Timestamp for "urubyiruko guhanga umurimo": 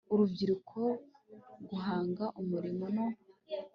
0.13-2.85